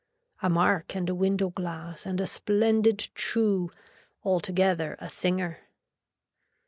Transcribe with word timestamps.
A 0.41 0.49
mark 0.49 0.95
and 0.95 1.07
a 1.11 1.13
window 1.13 1.51
glass 1.51 2.07
and 2.07 2.19
a 2.19 2.25
splendid 2.25 3.09
chew, 3.13 3.69
altogether 4.25 4.95
a 4.97 5.11
singer. 5.11 5.59